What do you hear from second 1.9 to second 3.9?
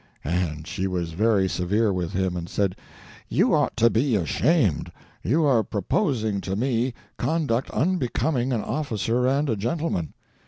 with him, and said, 'You ought to